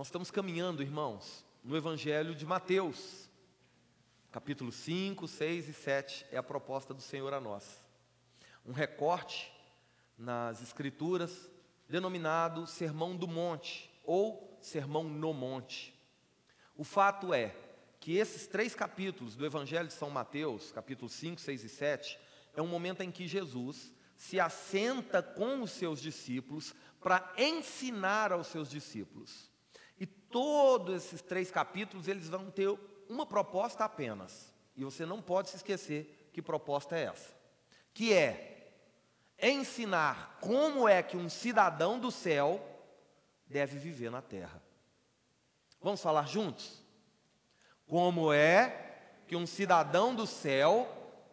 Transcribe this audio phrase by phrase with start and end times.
[0.00, 3.28] Nós estamos caminhando, irmãos, no Evangelho de Mateus,
[4.32, 7.84] capítulo 5, 6 e 7 é a proposta do Senhor a nós.
[8.64, 9.52] Um recorte
[10.16, 11.50] nas Escrituras
[11.86, 15.94] denominado Sermão do Monte ou Sermão no Monte.
[16.74, 17.54] O fato é
[18.00, 22.18] que esses três capítulos do Evangelho de São Mateus, capítulos 5, 6 e 7,
[22.56, 28.46] é um momento em que Jesus se assenta com os seus discípulos para ensinar aos
[28.46, 29.49] seus discípulos.
[30.30, 32.68] Todos esses três capítulos eles vão ter
[33.08, 34.52] uma proposta apenas.
[34.76, 37.34] E você não pode se esquecer que proposta é essa.
[37.92, 38.72] Que é
[39.42, 42.64] ensinar como é que um cidadão do céu
[43.46, 44.62] deve viver na terra.
[45.82, 46.80] Vamos falar juntos?
[47.86, 50.88] Como é que um cidadão do céu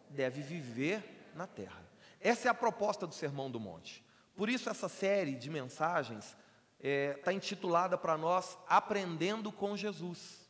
[0.08, 1.86] deve viver na terra?
[2.20, 4.04] Essa é a proposta do Sermão do Monte.
[4.34, 6.36] Por isso, essa série de mensagens
[6.78, 10.48] está é, tá intitulada para nós Aprendendo com Jesus.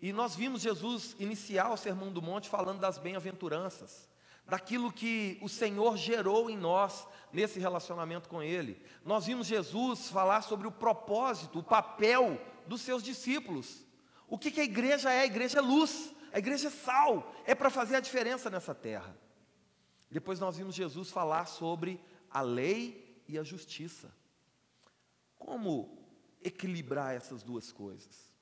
[0.00, 4.08] E nós vimos Jesus iniciar o Sermão do Monte falando das bem-aventuranças,
[4.44, 8.82] daquilo que o Senhor gerou em nós nesse relacionamento com Ele.
[9.04, 13.86] Nós vimos Jesus falar sobre o propósito, o papel dos seus discípulos.
[14.28, 15.20] O que, que a igreja é?
[15.20, 19.16] A igreja é luz, a igreja é sal, é para fazer a diferença nessa terra.
[20.10, 24.12] Depois nós vimos Jesus falar sobre a lei e a justiça.
[25.44, 26.02] Como
[26.42, 28.32] equilibrar essas duas coisas?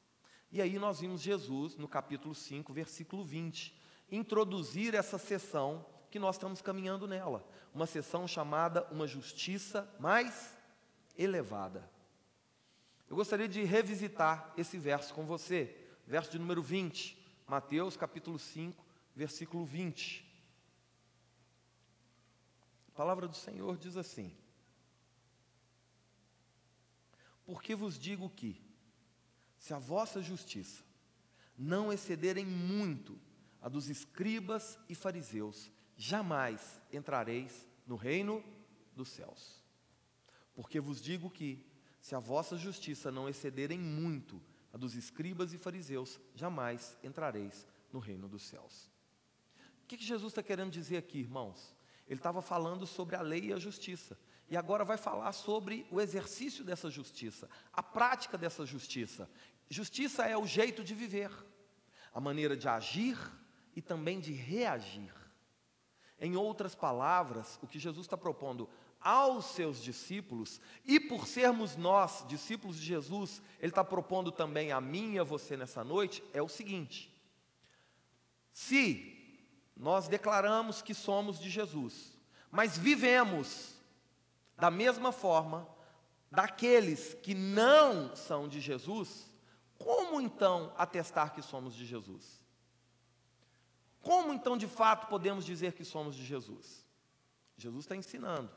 [0.52, 3.76] E aí nós vimos Jesus, no capítulo 5, versículo 20,
[4.08, 10.56] introduzir essa sessão que nós estamos caminhando nela, uma sessão chamada Uma Justiça Mais
[11.18, 11.90] Elevada.
[13.10, 18.84] Eu gostaria de revisitar esse verso com você, verso de número 20, Mateus capítulo 5,
[19.16, 20.24] versículo 20.
[22.86, 24.32] A palavra do Senhor diz assim:
[27.44, 28.60] Porque vos digo que,
[29.58, 30.84] se a vossa justiça
[31.56, 33.18] não excederem muito
[33.60, 38.42] a dos escribas e fariseus, jamais entrareis no reino
[38.94, 39.62] dos céus.
[40.54, 41.64] Porque vos digo que,
[42.00, 44.42] se a vossa justiça não excederem muito
[44.72, 48.90] a dos escribas e fariseus, jamais entrareis no reino dos céus.
[49.84, 51.74] O que, Jesus está querendo dizer aqui, irmãos?
[52.08, 54.18] Ele estava falando sobre a lei e a justiça.
[54.52, 59.26] E agora vai falar sobre o exercício dessa justiça, a prática dessa justiça.
[59.70, 61.30] Justiça é o jeito de viver,
[62.12, 63.16] a maneira de agir
[63.74, 65.10] e também de reagir.
[66.20, 68.68] Em outras palavras, o que Jesus está propondo
[69.00, 74.82] aos seus discípulos, e por sermos nós, discípulos de Jesus, Ele está propondo também a
[74.82, 77.10] mim e a você nessa noite, é o seguinte:
[78.52, 82.12] se nós declaramos que somos de Jesus,
[82.50, 83.80] mas vivemos
[84.62, 85.68] da mesma forma
[86.30, 89.28] daqueles que não são de Jesus,
[89.76, 92.40] como então atestar que somos de Jesus?
[94.00, 96.86] Como então de fato podemos dizer que somos de Jesus?
[97.56, 98.52] Jesus está ensinando.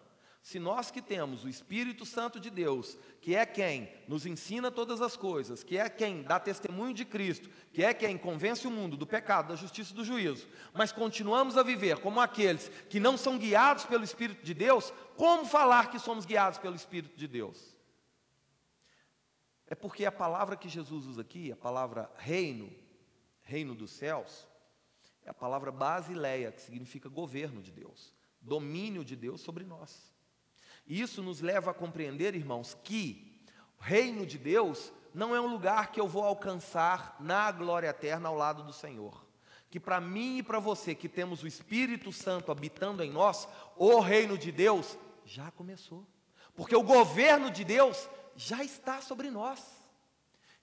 [0.46, 5.02] Se nós que temos o Espírito Santo de Deus, que é quem nos ensina todas
[5.02, 8.96] as coisas, que é quem dá testemunho de Cristo, que é quem convence o mundo
[8.96, 13.18] do pecado, da justiça e do juízo, mas continuamos a viver como aqueles que não
[13.18, 17.76] são guiados pelo Espírito de Deus, como falar que somos guiados pelo Espírito de Deus?
[19.66, 22.72] É porque a palavra que Jesus usa aqui, a palavra reino,
[23.42, 24.48] reino dos céus,
[25.24, 30.14] é a palavra basileia, que significa governo de Deus, domínio de Deus sobre nós.
[30.88, 33.42] Isso nos leva a compreender, irmãos, que
[33.80, 38.30] o reino de Deus não é um lugar que eu vou alcançar na glória eterna
[38.30, 39.26] ao lado do Senhor.
[39.70, 44.00] Que para mim e para você que temos o Espírito Santo habitando em nós, o
[44.00, 46.06] reino de Deus já começou.
[46.56, 49.75] Porque o governo de Deus já está sobre nós.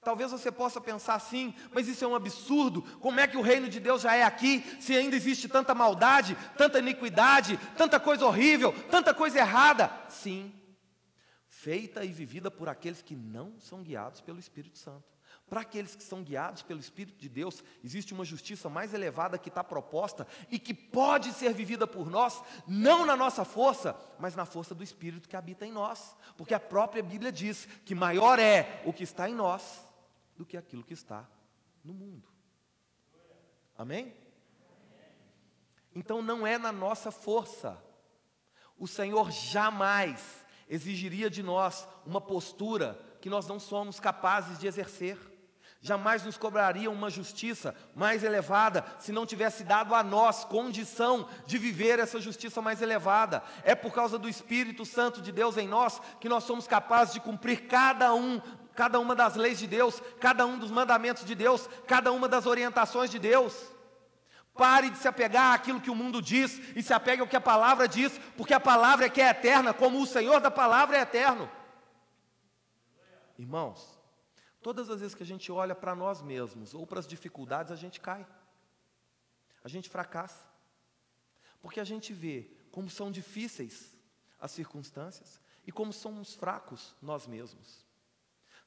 [0.03, 2.83] Talvez você possa pensar assim, mas isso é um absurdo.
[2.99, 6.37] Como é que o reino de Deus já é aqui, se ainda existe tanta maldade,
[6.59, 9.93] tanta iniquidade, tanta coisa horrível, tanta coisa errada?
[10.09, 10.53] Sim,
[11.47, 15.05] feita e vivida por aqueles que não são guiados pelo Espírito Santo.
[15.49, 19.51] Para aqueles que são guiados pelo Espírito de Deus, existe uma justiça mais elevada que
[19.51, 24.47] está proposta e que pode ser vivida por nós, não na nossa força, mas na
[24.47, 26.17] força do Espírito que habita em nós.
[26.37, 29.92] Porque a própria Bíblia diz que maior é o que está em nós
[30.37, 31.29] do que aquilo que está
[31.85, 32.29] no mundo.
[33.77, 34.15] Amém?
[35.95, 37.83] Então não é na nossa força.
[38.79, 45.19] O Senhor jamais exigiria de nós uma postura que nós não somos capazes de exercer.
[45.85, 51.59] Jamais nos cobraria uma justiça mais elevada se não tivesse dado a nós condição de
[51.59, 53.43] viver essa justiça mais elevada.
[53.65, 57.21] É por causa do Espírito Santo de Deus em nós que nós somos capazes de
[57.21, 58.41] cumprir cada um
[58.75, 62.47] cada uma das leis de Deus, cada um dos mandamentos de Deus, cada uma das
[62.47, 63.55] orientações de Deus.
[64.55, 67.41] Pare de se apegar àquilo que o mundo diz e se apegue ao que a
[67.41, 71.01] palavra diz, porque a palavra é que é eterna, como o Senhor da palavra é
[71.01, 71.51] eterno.
[73.39, 73.99] Irmãos,
[74.61, 77.77] todas as vezes que a gente olha para nós mesmos ou para as dificuldades, a
[77.77, 78.27] gente cai,
[79.65, 80.45] a gente fracassa,
[81.61, 83.95] porque a gente vê como são difíceis
[84.39, 87.82] as circunstâncias e como somos fracos nós mesmos.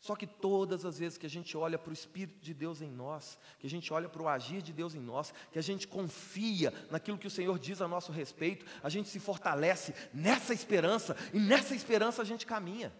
[0.05, 2.91] Só que todas as vezes que a gente olha para o Espírito de Deus em
[2.91, 5.87] nós, que a gente olha para o agir de Deus em nós, que a gente
[5.87, 11.17] confia naquilo que o Senhor diz a nosso respeito, a gente se fortalece nessa esperança
[11.33, 12.95] e nessa esperança a gente caminha.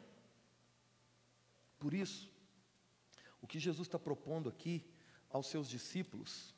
[1.78, 2.28] Por isso,
[3.40, 4.84] o que Jesus está propondo aqui
[5.30, 6.55] aos seus discípulos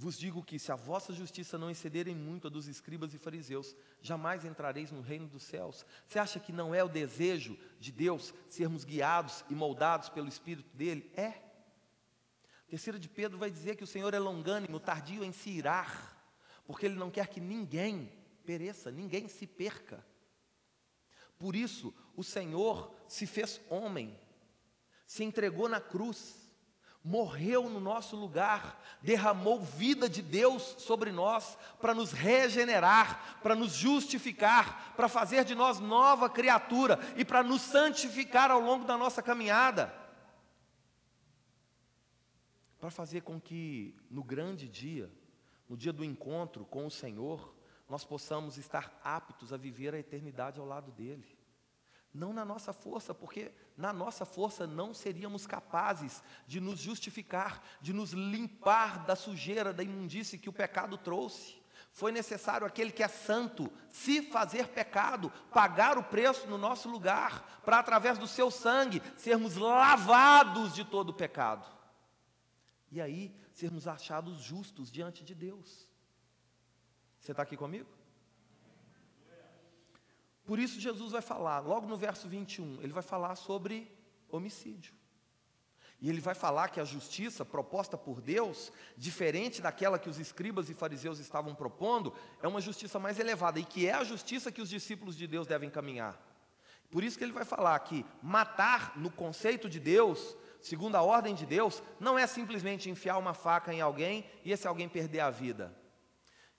[0.00, 3.74] vos digo que, se a vossa justiça não excederem muito a dos escribas e fariseus,
[4.00, 5.84] jamais entrareis no reino dos céus.
[6.06, 10.70] Você acha que não é o desejo de Deus sermos guiados e moldados pelo Espírito
[10.76, 11.10] dele?
[11.16, 11.42] É.
[12.68, 16.16] Terceira de Pedro vai dizer que o Senhor é longânimo, tardio em se irar,
[16.64, 18.12] porque ele não quer que ninguém
[18.46, 20.06] pereça, ninguém se perca.
[21.40, 24.16] Por isso, o Senhor se fez homem,
[25.04, 26.37] se entregou na cruz,
[27.08, 33.72] morreu no nosso lugar, derramou vida de Deus sobre nós para nos regenerar, para nos
[33.72, 39.22] justificar, para fazer de nós nova criatura e para nos santificar ao longo da nossa
[39.22, 39.90] caminhada.
[42.78, 45.10] Para fazer com que no grande dia,
[45.66, 47.54] no dia do encontro com o Senhor,
[47.88, 51.37] nós possamos estar aptos a viver a eternidade ao lado dele.
[52.18, 57.92] Não na nossa força, porque na nossa força não seríamos capazes de nos justificar, de
[57.92, 61.62] nos limpar da sujeira, da imundície que o pecado trouxe.
[61.92, 67.60] Foi necessário aquele que é santo se fazer pecado, pagar o preço no nosso lugar,
[67.64, 71.68] para através do seu sangue sermos lavados de todo o pecado.
[72.90, 75.88] E aí sermos achados justos diante de Deus.
[77.20, 77.97] Você está aqui comigo?
[80.48, 83.86] Por isso, Jesus vai falar, logo no verso 21, ele vai falar sobre
[84.30, 84.94] homicídio.
[86.00, 90.70] E ele vai falar que a justiça proposta por Deus, diferente daquela que os escribas
[90.70, 94.62] e fariseus estavam propondo, é uma justiça mais elevada e que é a justiça que
[94.62, 96.18] os discípulos de Deus devem caminhar.
[96.90, 101.34] Por isso que ele vai falar que matar no conceito de Deus, segundo a ordem
[101.34, 105.28] de Deus, não é simplesmente enfiar uma faca em alguém e esse alguém perder a
[105.28, 105.76] vida.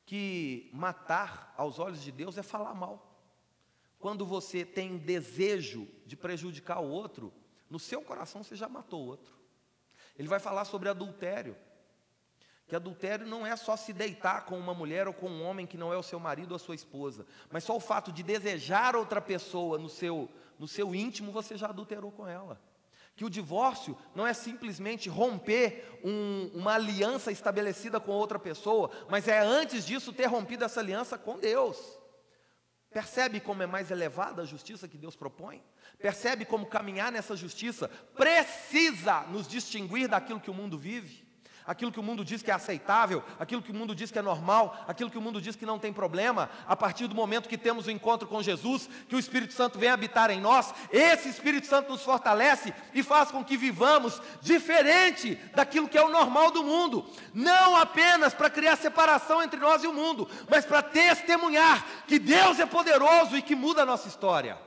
[0.06, 3.09] Que matar aos olhos de Deus é falar mal.
[4.00, 7.34] Quando você tem desejo de prejudicar o outro,
[7.70, 9.38] no seu coração você já matou o outro.
[10.18, 11.56] Ele vai falar sobre adultério.
[12.66, 15.78] Que adultério não é só se deitar com uma mulher ou com um homem que
[15.78, 18.96] não é o seu marido ou a sua esposa, mas só o fato de desejar
[18.96, 22.62] outra pessoa no seu, no seu íntimo, você já adulterou com ela.
[23.16, 29.28] Que o divórcio não é simplesmente romper um, uma aliança estabelecida com outra pessoa, mas
[29.28, 31.99] é antes disso ter rompido essa aliança com Deus.
[32.92, 35.64] Percebe como é mais elevada a justiça que Deus propõe?
[36.00, 41.29] Percebe como caminhar nessa justiça precisa nos distinguir daquilo que o mundo vive?
[41.66, 44.22] Aquilo que o mundo diz que é aceitável, aquilo que o mundo diz que é
[44.22, 47.58] normal, aquilo que o mundo diz que não tem problema, a partir do momento que
[47.58, 51.68] temos o encontro com Jesus, que o Espírito Santo vem habitar em nós, esse Espírito
[51.68, 56.64] Santo nos fortalece e faz com que vivamos diferente daquilo que é o normal do
[56.64, 62.20] mundo, não apenas para criar separação entre nós e o mundo, mas para testemunhar que
[62.20, 64.58] Deus é poderoso e que muda a nossa história.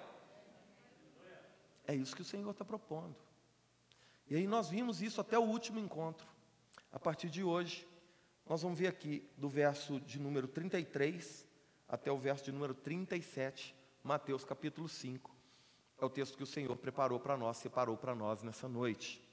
[1.87, 3.16] É isso que o Senhor está propondo.
[4.28, 6.26] E aí nós vimos isso até o último encontro.
[6.92, 7.88] A partir de hoje,
[8.46, 11.46] nós vamos ver aqui do verso de número 33
[11.88, 15.34] até o verso de número 37, Mateus capítulo 5.
[15.99, 19.26] É o texto que o Senhor preparou para nós, separou para nós nessa noite.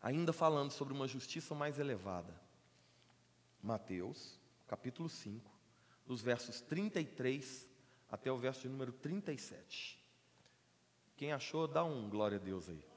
[0.00, 2.32] Ainda falando sobre uma justiça mais elevada.
[3.62, 5.50] Mateus, capítulo 5,
[6.06, 7.68] dos versos 33
[8.10, 10.02] até o verso de número 37.
[11.16, 12.95] Quem achou, dá um glória a Deus aí.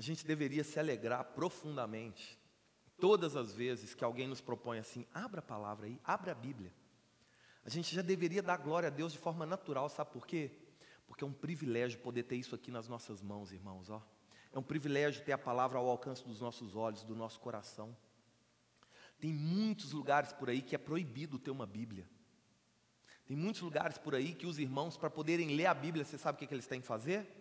[0.00, 2.40] A gente deveria se alegrar profundamente
[2.98, 6.72] todas as vezes que alguém nos propõe assim, abra a palavra aí, abra a Bíblia.
[7.62, 10.52] A gente já deveria dar glória a Deus de forma natural, sabe por quê?
[11.06, 14.02] Porque é um privilégio poder ter isso aqui nas nossas mãos, irmãos, ó.
[14.50, 17.94] É um privilégio ter a palavra ao alcance dos nossos olhos, do nosso coração.
[19.18, 22.08] Tem muitos lugares por aí que é proibido ter uma Bíblia.
[23.26, 26.36] Tem muitos lugares por aí que os irmãos, para poderem ler a Bíblia, você sabe
[26.36, 27.39] o que, que eles têm que fazer?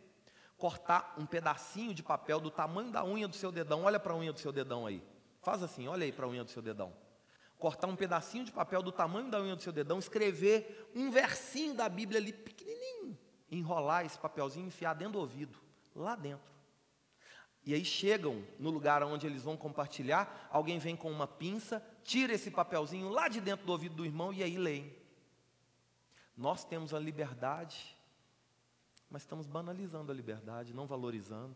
[0.59, 3.85] Cortar um pedacinho de papel do tamanho da unha do seu dedão.
[3.85, 5.01] Olha para a unha do seu dedão aí.
[5.41, 6.93] Faz assim, olha aí para a unha do seu dedão.
[7.59, 11.73] cortar um pedacinho de papel do tamanho da unha do seu dedão, escrever um versinho
[11.73, 13.19] da Bíblia ali pequenininho,
[13.51, 15.59] enrolar esse papelzinho e enfiar dentro do ouvido,
[15.93, 16.53] lá dentro.
[17.65, 22.33] E aí chegam no lugar onde eles vão compartilhar, alguém vem com uma pinça, tira
[22.33, 24.95] esse papelzinho lá de dentro do ouvido do irmão e aí leem.
[26.37, 27.97] Nós temos a liberdade,
[29.09, 31.55] mas estamos banalizando a liberdade, não valorizando.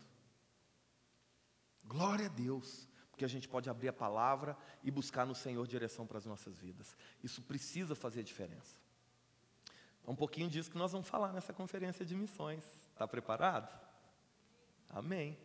[1.84, 6.06] Glória a Deus, porque a gente pode abrir a palavra e buscar no Senhor direção
[6.06, 6.96] para as nossas vidas.
[7.22, 8.76] Isso precisa fazer diferença.
[10.06, 12.64] É um pouquinho disso que nós vamos falar nessa conferência de missões.
[12.92, 13.68] Está preparado?
[14.90, 15.38] Amém.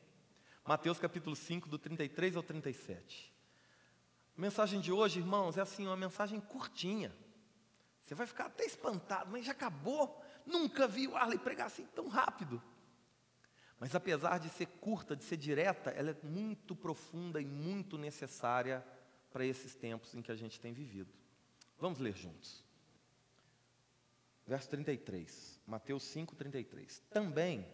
[0.65, 3.33] Mateus capítulo 5, do 33 ao 37.
[4.37, 7.15] A mensagem de hoje, irmãos, é assim, uma mensagem curtinha.
[8.05, 10.23] Você vai ficar até espantado, mas já acabou.
[10.49, 12.61] Nunca vi o Arley pregar assim tão rápido.
[13.79, 18.85] Mas apesar de ser curta, de ser direta, ela é muito profunda e muito necessária
[19.31, 21.13] para esses tempos em que a gente tem vivido.
[21.77, 22.65] Vamos ler juntos.
[24.45, 26.99] Verso 33, Mateus 5, 33.
[27.11, 27.65] Também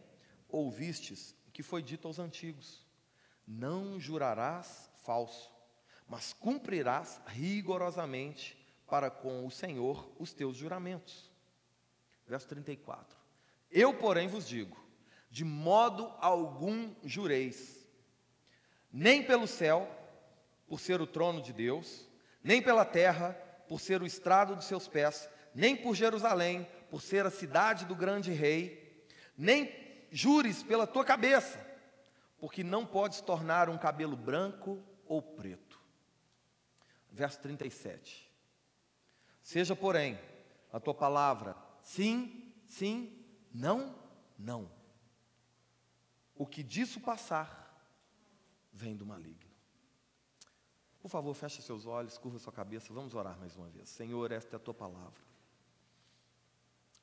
[0.50, 2.86] ouvistes que foi dito aos antigos:
[3.48, 5.50] Não jurarás falso,
[6.10, 11.32] mas cumprirás rigorosamente para com o Senhor os teus juramentos.
[12.28, 13.18] Verso 34.
[13.72, 14.78] Eu, porém, vos digo:
[15.30, 17.86] de modo algum jureis,
[18.92, 19.90] nem pelo céu,
[20.68, 22.10] por ser o trono de Deus,
[22.44, 23.34] nem pela terra,
[23.68, 27.96] por ser o estrado dos seus pés, nem por Jerusalém, por ser a cidade do
[27.96, 29.06] grande rei,
[29.38, 29.70] nem
[30.12, 31.60] jures pela tua cabeça,
[32.40, 35.80] porque não podes tornar um cabelo branco ou preto.
[37.12, 38.32] Verso 37.
[39.42, 40.20] Seja, porém,
[40.72, 43.96] a tua palavra sim, sim, não,
[44.38, 44.70] não.
[46.36, 47.64] O que disso passar
[48.74, 49.50] vem do maligno.
[51.00, 53.88] Por favor, feche seus olhos, curva sua cabeça, vamos orar mais uma vez.
[53.88, 55.24] Senhor, esta é a tua palavra.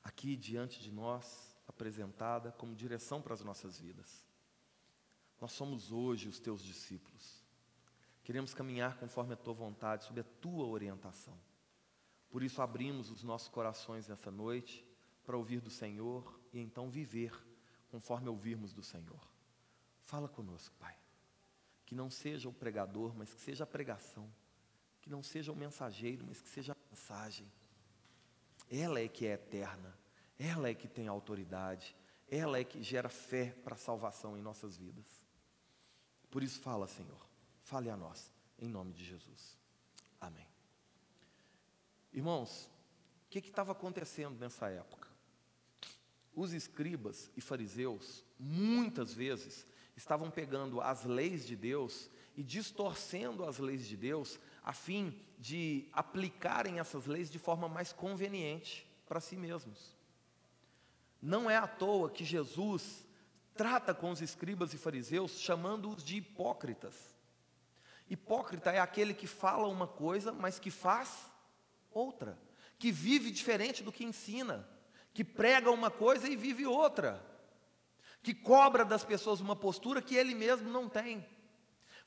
[0.03, 4.27] Aqui diante de nós, apresentada como direção para as nossas vidas.
[5.39, 7.43] Nós somos hoje os teus discípulos.
[8.23, 11.37] Queremos caminhar conforme a tua vontade, sob a tua orientação.
[12.33, 14.83] Por isso abrimos os nossos corações nessa noite
[15.23, 17.31] para ouvir do Senhor e então viver
[17.91, 19.21] conforme ouvirmos do Senhor.
[20.01, 20.97] Fala conosco, Pai.
[21.85, 24.27] Que não seja o pregador, mas que seja a pregação.
[24.99, 27.45] Que não seja o mensageiro, mas que seja a mensagem.
[28.67, 29.95] Ela é que é eterna.
[30.39, 31.95] Ela é que tem autoridade,
[32.27, 35.05] ela é que gera fé para a salvação em nossas vidas.
[36.31, 37.29] Por isso, fala, Senhor,
[37.61, 39.55] fale a nós, em nome de Jesus.
[40.19, 40.52] Amém.
[42.13, 42.69] Irmãos,
[43.25, 45.07] o que estava acontecendo nessa época?
[46.35, 49.65] Os escribas e fariseus, muitas vezes,
[49.95, 55.87] estavam pegando as leis de Deus e distorcendo as leis de Deus, a fim de
[55.91, 59.95] aplicarem essas leis de forma mais conveniente para si mesmos.
[61.21, 63.05] Não é à toa que Jesus
[63.55, 66.95] trata com os escribas e fariseus chamando-os de hipócritas.
[68.09, 71.31] Hipócrita é aquele que fala uma coisa, mas que faz
[71.93, 72.37] outra,
[72.77, 74.67] que vive diferente do que ensina,
[75.13, 77.23] que prega uma coisa e vive outra,
[78.21, 81.25] que cobra das pessoas uma postura que ele mesmo não tem.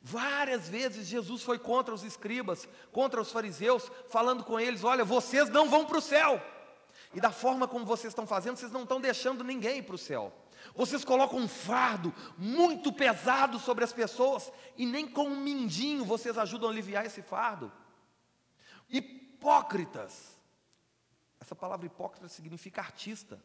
[0.01, 5.49] Várias vezes Jesus foi contra os escribas, contra os fariseus, falando com eles: olha, vocês
[5.49, 6.41] não vão para o céu.
[7.15, 10.33] E da forma como vocês estão fazendo, vocês não estão deixando ninguém para o céu.
[10.75, 16.37] Vocês colocam um fardo muito pesado sobre as pessoas e nem com um mindinho vocês
[16.37, 17.73] ajudam a aliviar esse fardo.
[19.37, 20.41] Hipócritas.
[21.39, 23.39] Essa palavra hipócrita significa artista.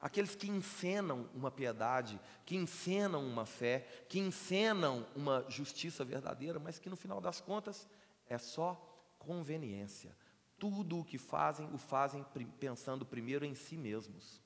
[0.00, 6.78] Aqueles que encenam uma piedade, que encenam uma fé, que encenam uma justiça verdadeira, mas
[6.78, 7.86] que no final das contas
[8.26, 8.74] é só
[9.18, 10.16] conveniência,
[10.58, 12.24] tudo o que fazem, o fazem
[12.58, 14.40] pensando primeiro em si mesmos.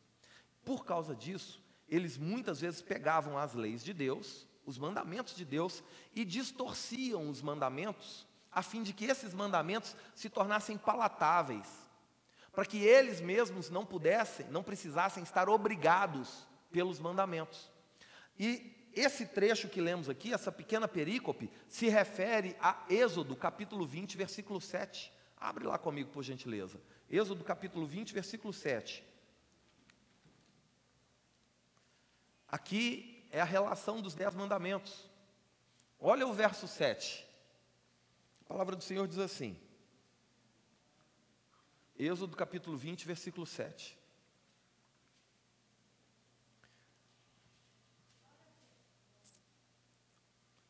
[0.65, 5.85] Por causa disso, eles muitas vezes pegavam as leis de Deus, os mandamentos de Deus,
[6.13, 11.69] e distorciam os mandamentos, a fim de que esses mandamentos se tornassem palatáveis,
[12.53, 17.71] para que eles mesmos não pudessem, não precisassem estar obrigados pelos mandamentos.
[18.39, 24.17] E esse trecho que lemos aqui, essa pequena perícope, se refere a Êxodo, capítulo 20,
[24.17, 25.13] versículo 7.
[25.37, 26.81] Abre lá comigo, por gentileza.
[27.11, 29.05] Êxodo capítulo 20, versículo 7.
[32.49, 35.11] Aqui é a relação dos dez mandamentos.
[35.99, 37.24] Olha o verso 7.
[38.45, 39.59] A palavra do Senhor diz assim.
[41.99, 43.99] Êxodo capítulo 20, versículo 7.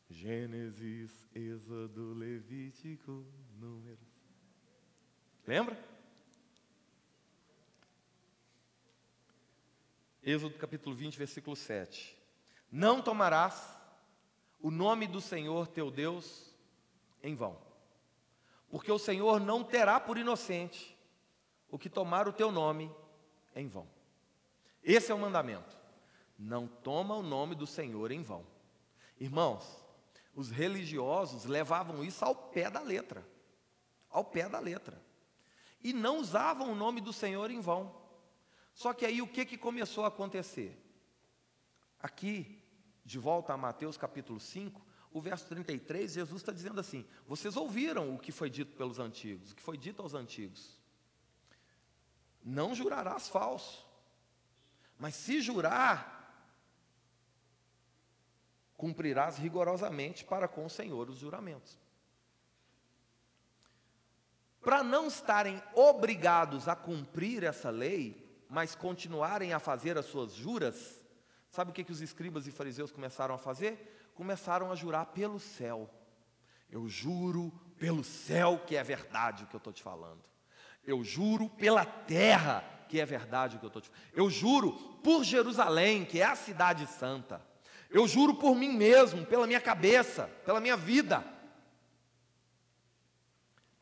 [0.09, 3.25] Gênesis, Êxodo, Levítico,
[3.59, 3.99] Números.
[5.45, 5.77] Lembra?
[10.23, 12.17] Êxodo capítulo 20, versículo 7.
[12.71, 13.77] Não tomarás
[14.59, 16.51] o nome do Senhor teu Deus
[17.21, 17.59] em vão,
[18.69, 20.95] porque o Senhor não terá por inocente
[21.69, 22.91] o que tomar o teu nome
[23.55, 23.87] em vão.
[24.83, 25.75] Esse é o mandamento.
[26.37, 28.45] Não toma o nome do Senhor em vão.
[29.19, 29.83] Irmãos,
[30.35, 33.25] os religiosos levavam isso ao pé da letra.
[34.09, 35.01] Ao pé da letra.
[35.81, 37.95] E não usavam o nome do Senhor em vão.
[38.73, 40.77] Só que aí o que, que começou a acontecer?
[41.99, 42.61] Aqui,
[43.05, 44.84] de volta a Mateus capítulo 5,
[45.15, 49.53] o verso 33, Jesus está dizendo assim: Vocês ouviram o que foi dito pelos antigos,
[49.53, 50.77] o que foi dito aos antigos.
[52.43, 53.87] Não jurarás falso,
[54.99, 56.51] mas se jurar,
[58.75, 61.79] cumprirás rigorosamente para com o Senhor os juramentos.
[64.59, 71.01] Para não estarem obrigados a cumprir essa lei, mas continuarem a fazer as suas juras,
[71.55, 74.11] sabe o que, que os escribas e fariseus começaram a fazer?
[74.13, 75.89] Começaram a jurar pelo céu.
[76.69, 80.21] Eu juro pelo céu que é verdade o que eu estou te falando.
[80.85, 84.03] Eu juro pela terra que é verdade o que eu estou te falando.
[84.13, 87.41] Eu juro por Jerusalém, que é a cidade santa.
[87.89, 91.23] Eu juro por mim mesmo, pela minha cabeça, pela minha vida.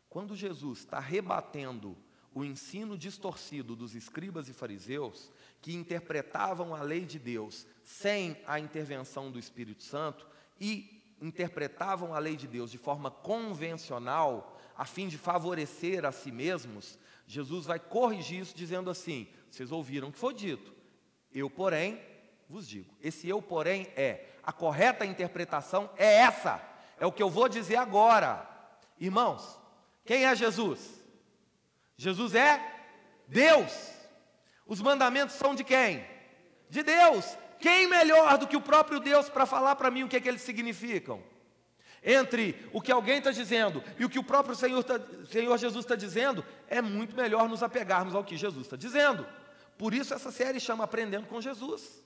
[0.08, 1.98] Quando Jesus está rebatendo
[2.34, 8.60] o ensino distorcido dos escribas e fariseus, que interpretavam a lei de Deus sem a
[8.60, 10.28] intervenção do Espírito Santo
[10.60, 16.32] e interpretavam a lei de Deus de forma convencional, a fim de favorecer a si
[16.32, 20.74] mesmos, Jesus vai corrigir isso dizendo assim: vocês ouviram o que foi dito,
[21.34, 22.02] eu, porém,
[22.50, 22.94] vos digo.
[23.02, 26.62] Esse eu, porém, é a correta interpretação é essa.
[27.00, 28.48] É o que eu vou dizer agora.
[29.00, 29.60] Irmãos,
[30.06, 31.03] quem é Jesus?
[31.98, 32.62] Jesus é
[33.28, 33.72] Deus.
[34.66, 36.06] Os mandamentos são de quem?
[36.70, 37.38] De Deus.
[37.60, 40.28] Quem melhor do que o próprio Deus para falar para mim o que, é que
[40.28, 41.24] eles significam?
[42.04, 45.00] Entre o que alguém está dizendo e o que o próprio Senhor, tá,
[45.32, 49.26] Senhor Jesus está dizendo, é muito melhor nos apegarmos ao que Jesus está dizendo.
[49.78, 52.04] Por isso essa série chama Aprendendo com Jesus.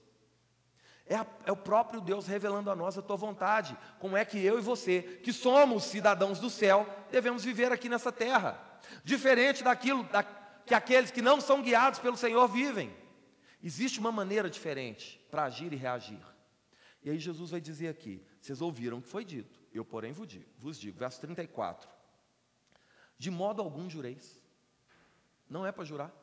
[1.08, 3.76] É, a, é, o próprio Deus revelando a nós a tua vontade.
[4.00, 8.12] Como é que eu e você, que somos cidadãos do céu, devemos viver aqui nessa
[8.12, 8.67] terra.
[9.04, 12.96] Diferente daquilo da, que aqueles que não são guiados pelo Senhor vivem.
[13.64, 16.22] Existe uma maneira diferente para agir e reagir.
[17.04, 20.28] E aí Jesus vai dizer aqui: vocês ouviram o que foi dito, eu, porém, vos
[20.28, 21.90] digo, vos digo verso 34.
[23.18, 24.40] De modo algum jureis.
[25.50, 26.14] Não é para jurar.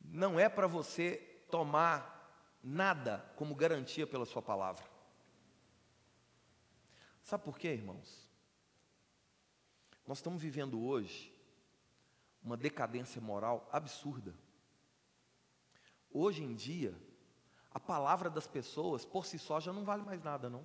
[0.00, 1.16] Não é para você
[1.50, 2.14] tomar
[2.62, 4.84] nada como garantia pela sua palavra.
[7.22, 8.25] Sabe por quê, irmãos?
[10.06, 11.34] Nós estamos vivendo hoje
[12.42, 14.32] uma decadência moral absurda.
[16.10, 16.94] Hoje em dia,
[17.72, 20.64] a palavra das pessoas por si só já não vale mais nada, não.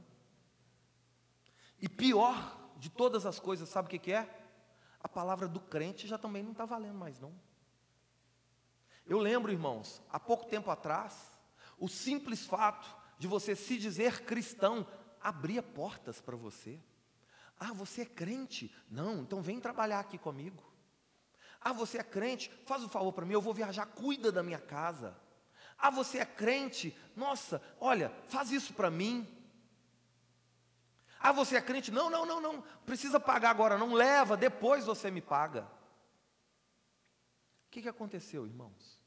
[1.79, 4.29] E pior de todas as coisas, sabe o que, é?
[4.99, 7.33] A palavra do crente já também não está valendo mais, não.
[9.07, 11.35] Eu lembro, irmãos, há pouco tempo atrás,
[11.79, 14.85] o simples fato de você se dizer cristão
[15.19, 16.79] abria portas para você.
[17.63, 18.75] Ah, você é crente?
[18.89, 20.63] Não, então vem trabalhar aqui comigo.
[21.61, 22.49] Ah, você é crente?
[22.65, 25.15] Faz um favor para mim, eu vou viajar, cuida da minha casa.
[25.77, 26.97] Ah, você é crente?
[27.15, 29.27] Nossa, olha, faz isso para mim.
[31.19, 31.91] Ah, você é crente?
[31.91, 32.63] Não, não, não, não.
[32.83, 35.61] Precisa pagar agora, não leva, depois você me paga.
[37.67, 38.99] O que, que aconteceu, irmãos?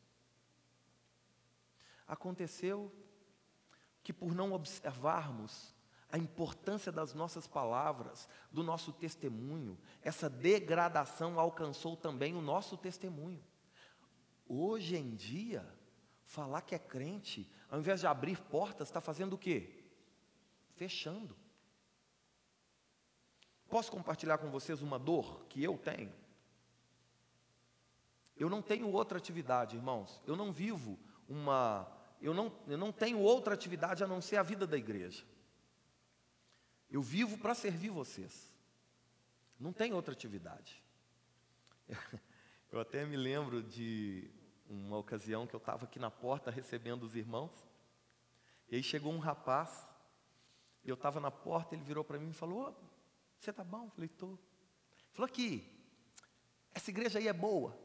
[2.07, 2.95] Aconteceu
[4.05, 5.74] que, por não observarmos
[6.15, 13.43] a importância das nossas palavras, do nosso testemunho, essa degradação alcançou também o nosso testemunho.
[14.47, 15.69] Hoje em dia,
[16.25, 19.85] falar que é crente, ao invés de abrir portas, está fazendo o quê?
[20.77, 21.37] Fechando.
[23.69, 26.15] Posso compartilhar com vocês uma dor que eu tenho?
[28.37, 30.23] Eu não tenho outra atividade, irmãos.
[30.25, 30.97] Eu não vivo
[31.29, 31.93] uma.
[32.23, 35.34] Eu não, eu não tenho outra atividade a não ser a vida da igreja.
[36.95, 38.49] Eu vivo para servir vocês.
[39.59, 40.81] Não tem outra atividade.
[42.71, 44.31] Eu até me lembro de
[44.69, 47.53] uma ocasião que eu estava aqui na porta recebendo os irmãos.
[48.69, 49.89] E aí chegou um rapaz.
[50.85, 52.77] Eu estava na porta, ele virou para mim e falou:
[53.39, 53.87] Você está bom?
[53.87, 54.39] Eu falei: Estou.
[55.13, 55.69] Falou aqui,
[56.73, 57.77] essa igreja aí é boa.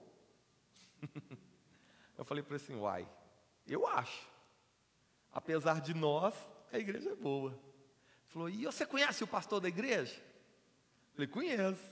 [2.17, 3.07] eu falei para ele assim: Uai,
[3.67, 4.27] eu acho.
[5.31, 6.33] Apesar de nós,
[6.71, 7.68] a igreja é boa.
[8.29, 10.15] Falou, e você conhece o pastor da igreja?
[11.13, 11.83] Falei, conheço.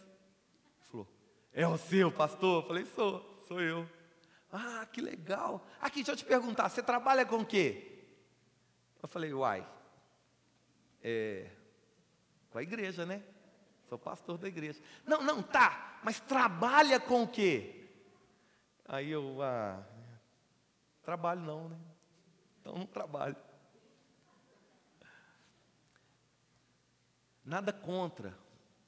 [0.82, 1.08] Falou,
[1.52, 2.64] É o seu pastor?
[2.64, 3.90] Eu falei, sou, sou eu.
[4.52, 5.68] Ah, que legal.
[5.82, 8.06] Aqui, deixa eu te perguntar, você trabalha com o quê?
[9.02, 9.68] Eu falei, uai,
[11.04, 11.50] é,
[12.50, 13.24] com a igreja, né?
[13.90, 14.82] Sou pastor da igreja.
[15.06, 17.90] Não, não, tá, mas trabalha com o quê?
[18.86, 19.84] Aí eu, ah,
[21.04, 21.78] trabalho não, né?
[22.60, 23.36] Então não trabalho.
[27.48, 28.38] Nada contra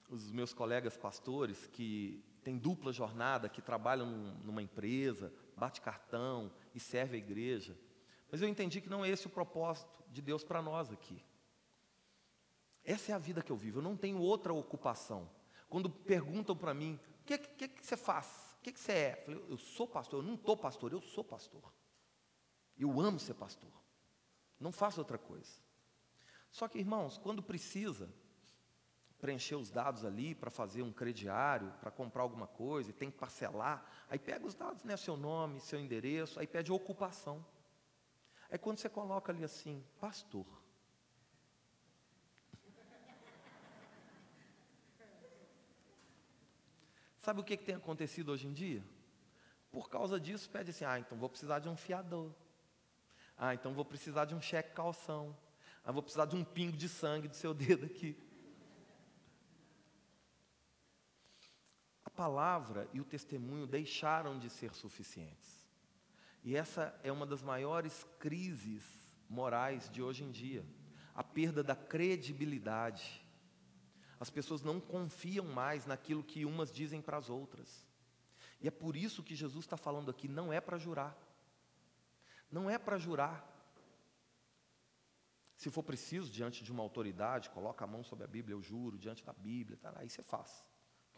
[0.10, 4.06] os meus colegas pastores que têm dupla jornada, que trabalham
[4.44, 7.80] numa empresa, bate cartão e serve a igreja.
[8.30, 11.24] Mas eu entendi que não é esse o propósito de Deus para nós aqui.
[12.84, 15.32] Essa é a vida que eu vivo, eu não tenho outra ocupação.
[15.70, 18.58] Quando perguntam para mim, o que, que, que, você faz?
[18.60, 19.14] O que, que você é?
[19.22, 21.74] Eu falei, eu sou pastor, eu não estou pastor, eu sou pastor.
[22.78, 23.72] Eu amo ser pastor.
[24.60, 25.62] Não faço outra coisa.
[26.52, 28.14] Só que, irmãos, quando precisa
[29.20, 33.18] preencher os dados ali para fazer um crediário, para comprar alguma coisa, e tem que
[33.18, 37.46] parcelar, aí pega os dados, né, seu nome, seu endereço, aí pede ocupação.
[38.50, 40.46] Aí quando você coloca ali assim, pastor.
[47.20, 48.84] Sabe o que, que tem acontecido hoje em dia?
[49.70, 52.34] Por causa disso, pede assim: ah, então vou precisar de um fiador.
[53.38, 55.38] Ah, então vou precisar de um cheque calção.
[55.84, 58.18] Ah, vou precisar de um pingo de sangue do seu dedo aqui.
[62.20, 65.66] Palavra e o testemunho deixaram de ser suficientes.
[66.44, 68.84] E essa é uma das maiores crises
[69.30, 70.66] morais de hoje em dia
[71.16, 73.26] a perda da credibilidade.
[74.20, 77.88] As pessoas não confiam mais naquilo que umas dizem para as outras.
[78.60, 81.18] E é por isso que Jesus está falando aqui: não é para jurar.
[82.52, 83.38] Não é para jurar.
[85.56, 88.98] Se for preciso, diante de uma autoridade, coloca a mão sobre a Bíblia, eu juro,
[88.98, 90.66] diante da Bíblia, tá, aí você faz,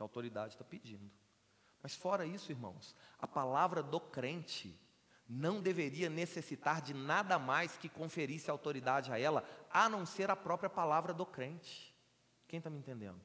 [0.01, 1.11] que a autoridade está pedindo.
[1.81, 4.79] Mas fora isso, irmãos, a palavra do crente
[5.29, 10.35] não deveria necessitar de nada mais que conferisse autoridade a ela, a não ser a
[10.35, 11.95] própria palavra do crente.
[12.47, 13.21] Quem está me entendendo?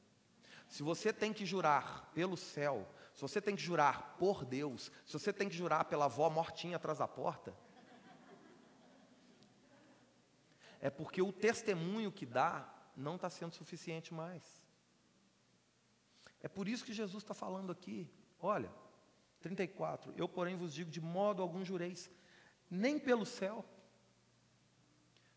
[0.69, 5.15] Se você tem que jurar pelo céu, se você tem que jurar por Deus, se
[5.15, 7.57] você tem que jurar pela avó mortinha atrás da porta,
[10.81, 14.66] é porque o testemunho que dá não está sendo suficiente mais.
[16.47, 18.71] É por isso que Jesus está falando aqui: olha,
[19.41, 22.09] 34, eu, porém, vos digo: de modo algum jureis,
[22.71, 23.65] nem pelo céu.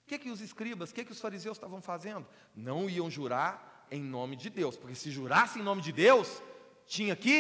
[0.04, 2.28] O que, que os escribas, o que, que os fariseus estavam fazendo?
[2.56, 6.44] Não iam jurar em nome de Deus, porque se jurasse em nome de Deus,
[6.86, 7.34] tinha que,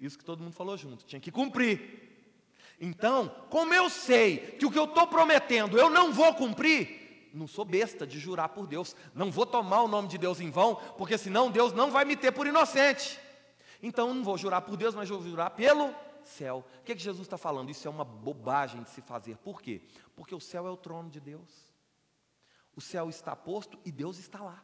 [0.00, 1.76] isso que todo mundo falou junto, tinha que cumprir.
[2.80, 6.97] Então, como eu sei que o que eu estou prometendo eu não vou cumprir,
[7.38, 10.50] não sou besta de jurar por Deus, não vou tomar o nome de Deus em
[10.50, 13.18] vão, porque senão Deus não vai me ter por inocente.
[13.82, 16.64] Então, não vou jurar por Deus, mas vou jurar pelo céu.
[16.80, 17.70] O que, é que Jesus está falando?
[17.70, 19.36] Isso é uma bobagem de se fazer.
[19.38, 19.82] Por quê?
[20.16, 21.68] Porque o céu é o trono de Deus.
[22.74, 24.62] O céu está posto e Deus está lá.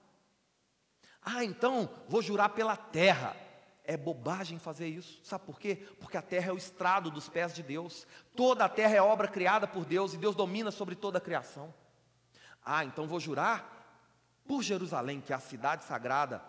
[1.22, 3.36] Ah, então vou jurar pela terra.
[3.82, 5.20] É bobagem fazer isso.
[5.22, 5.76] Sabe por quê?
[6.00, 8.06] Porque a terra é o estrado dos pés de Deus.
[8.34, 11.72] Toda a terra é obra criada por Deus e Deus domina sobre toda a criação.
[12.64, 13.74] Ah, então vou jurar
[14.46, 16.42] por Jerusalém, que é a cidade sagrada,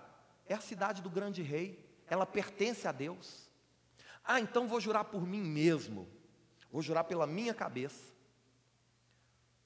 [0.47, 3.49] é a cidade do grande rei, ela pertence a Deus.
[4.23, 6.07] Ah, então vou jurar por mim mesmo,
[6.71, 8.13] vou jurar pela minha cabeça.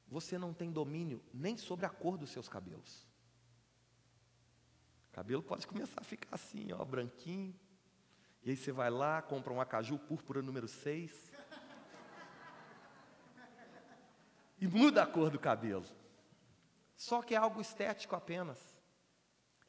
[0.07, 3.07] Você não tem domínio nem sobre a cor dos seus cabelos.
[5.09, 7.53] O cabelo pode começar a ficar assim, ó, branquinho.
[8.43, 11.11] E aí você vai lá, compra um acaju púrpura número 6.
[14.61, 15.85] E muda a cor do cabelo.
[16.99, 18.59] Só que é algo estético apenas.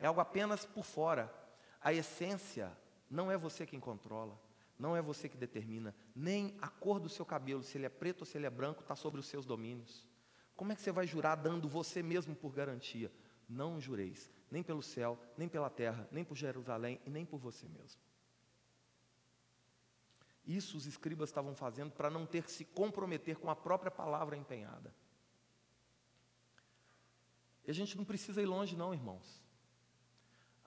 [0.00, 1.32] É algo apenas por fora.
[1.80, 2.76] A essência
[3.08, 4.36] não é você quem controla,
[4.76, 8.22] não é você que determina, nem a cor do seu cabelo, se ele é preto
[8.22, 10.04] ou se ele é branco, está sobre os seus domínios.
[10.56, 13.12] Como é que você vai jurar dando você mesmo por garantia?
[13.48, 17.68] Não jureis, nem pelo céu, nem pela terra, nem por Jerusalém e nem por você
[17.68, 18.00] mesmo.
[20.44, 24.36] Isso os escribas estavam fazendo para não ter que se comprometer com a própria palavra
[24.36, 24.92] empenhada.
[27.70, 29.40] E a gente não precisa ir longe, não, irmãos.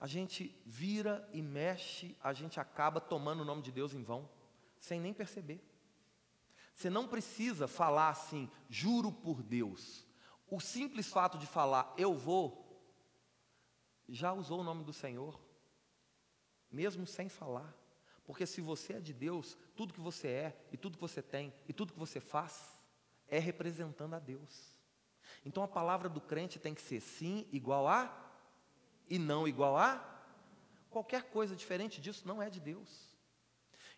[0.00, 4.26] A gente vira e mexe, a gente acaba tomando o nome de Deus em vão,
[4.78, 5.62] sem nem perceber.
[6.74, 10.06] Você não precisa falar assim, juro por Deus.
[10.48, 12.82] O simples fato de falar, eu vou,
[14.08, 15.38] já usou o nome do Senhor,
[16.70, 17.76] mesmo sem falar.
[18.24, 21.52] Porque se você é de Deus, tudo que você é, e tudo que você tem,
[21.68, 22.82] e tudo que você faz,
[23.28, 24.73] é representando a Deus.
[25.44, 28.12] Então a palavra do crente tem que ser sim igual a
[29.08, 30.02] e não igual a.
[30.90, 33.14] Qualquer coisa diferente disso não é de Deus.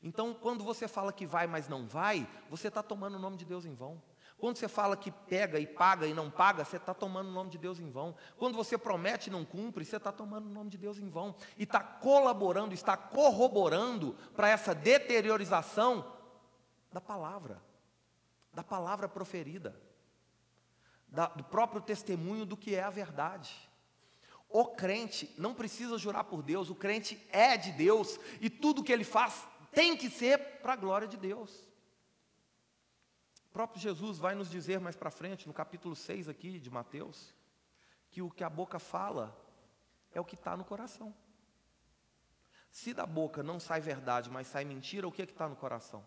[0.02, 3.44] Então, quando você fala que vai, mas não vai, você está tomando o nome de
[3.44, 4.00] Deus em vão.
[4.38, 7.50] Quando você fala que pega e paga e não paga, você está tomando o nome
[7.50, 8.14] de Deus em vão.
[8.36, 11.34] Quando você promete e não cumpre, você está tomando o nome de Deus em vão.
[11.56, 16.12] E está colaborando, está corroborando para essa deteriorização
[16.92, 17.62] da palavra,
[18.52, 19.74] da palavra proferida,
[21.08, 23.54] da, do próprio testemunho do que é a verdade.
[24.48, 28.92] O crente não precisa jurar por Deus, o crente é de Deus e tudo que
[28.92, 31.66] ele faz tem que ser para a glória de Deus
[33.56, 37.32] próprio Jesus vai nos dizer mais para frente, no capítulo 6 aqui de Mateus,
[38.10, 39.34] que o que a boca fala
[40.12, 41.14] é o que está no coração.
[42.70, 46.06] Se da boca não sai verdade, mas sai mentira, o que é está no coração?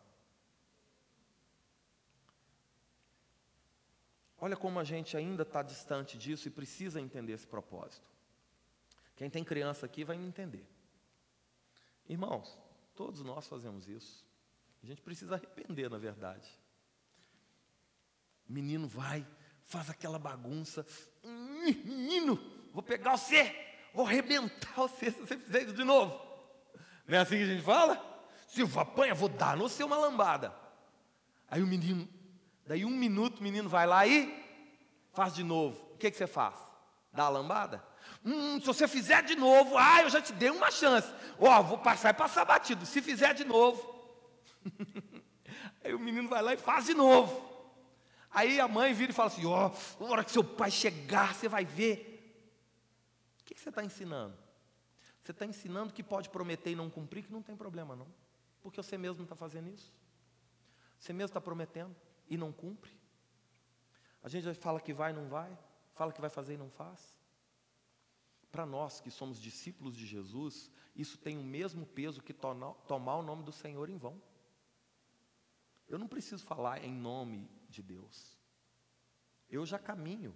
[4.42, 8.08] Olha como a gente ainda está distante disso e precisa entender esse propósito.
[9.16, 10.66] Quem tem criança aqui vai me entender.
[12.08, 12.58] Irmãos,
[12.96, 14.26] todos nós fazemos isso.
[14.82, 16.50] A gente precisa arrepender, na verdade.
[18.48, 19.28] Menino vai,
[19.62, 20.86] faz aquela bagunça.
[21.24, 22.40] Menino,
[22.74, 23.54] vou pegar você,
[23.94, 26.18] vou arrebentar você se você fizer isso de novo.
[27.06, 28.06] Não é assim que a gente fala?
[28.48, 30.56] Se eu apanha, vou dar no seu uma lambada.
[31.48, 32.08] Aí o menino,
[32.70, 34.32] daí um minuto o menino vai lá e
[35.12, 35.82] faz de novo.
[35.96, 36.54] O que, que você faz?
[37.12, 37.84] Dá a lambada?
[38.24, 41.12] Hum, se você fizer de novo, ah, eu já te dei uma chance.
[41.40, 42.86] Ó, oh, vou passar e passar batido.
[42.86, 43.84] Se fizer de novo.
[45.84, 47.44] Aí o menino vai lá e faz de novo.
[48.30, 51.48] Aí a mãe vira e fala assim: Ó, oh, hora que seu pai chegar, você
[51.48, 52.06] vai ver.
[53.42, 54.38] O que, você está ensinando?
[55.24, 58.08] Você está ensinando que pode prometer e não cumprir, que não tem problema não.
[58.62, 59.92] Porque você mesmo está fazendo isso.
[61.00, 61.96] Você mesmo está prometendo
[62.30, 62.98] e não cumpre.
[64.22, 65.58] A gente fala que vai e não vai,
[65.94, 67.16] fala que vai fazer e não faz.
[68.52, 73.24] Para nós que somos discípulos de Jesus, isso tem o mesmo peso que tomar o
[73.24, 74.22] nome do Senhor em vão.
[75.88, 78.38] Eu não preciso falar em nome de Deus.
[79.50, 80.36] Eu já caminho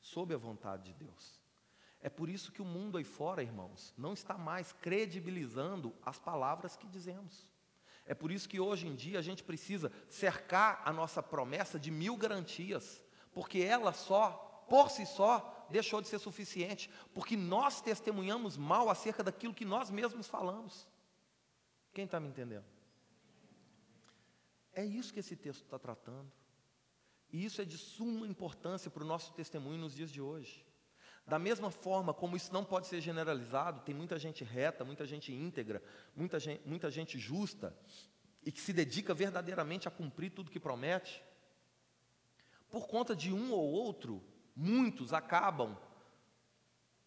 [0.00, 1.40] sob a vontade de Deus.
[2.00, 6.76] É por isso que o mundo aí fora, irmãos, não está mais credibilizando as palavras
[6.76, 7.46] que dizemos.
[8.10, 11.92] É por isso que hoje em dia a gente precisa cercar a nossa promessa de
[11.92, 18.56] mil garantias, porque ela só, por si só, deixou de ser suficiente, porque nós testemunhamos
[18.56, 20.88] mal acerca daquilo que nós mesmos falamos.
[21.92, 22.64] Quem está me entendendo?
[24.72, 26.32] É isso que esse texto está tratando.
[27.32, 30.66] E isso é de suma importância para o nosso testemunho nos dias de hoje.
[31.30, 35.32] Da mesma forma como isso não pode ser generalizado, tem muita gente reta, muita gente
[35.32, 35.80] íntegra,
[36.16, 37.72] muita gente, muita gente justa
[38.44, 41.22] e que se dedica verdadeiramente a cumprir tudo que promete.
[42.68, 44.20] Por conta de um ou outro,
[44.56, 45.78] muitos acabam